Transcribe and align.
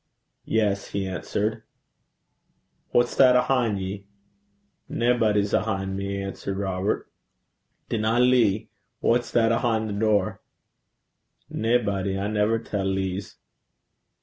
'Yes,' 0.45 0.87
he 0.87 1.07
answered. 1.07 1.61
'Wha's 2.91 3.15
that 3.17 3.35
ahin' 3.35 3.77
ye?' 3.77 4.07
'Naebody's 4.89 5.53
ahin' 5.53 5.95
me,' 5.95 6.23
answered 6.23 6.57
Robert. 6.57 7.07
'Dinna 7.87 8.19
lee. 8.19 8.71
Wha's 8.99 9.31
that 9.33 9.51
ahin' 9.51 9.85
the 9.85 9.93
door?' 9.93 10.41
'Naebody. 11.51 12.17
I 12.17 12.25
never 12.29 12.57
tell 12.57 12.85
lees.' 12.87 13.35